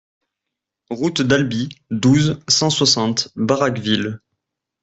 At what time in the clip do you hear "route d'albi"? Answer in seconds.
0.89-1.69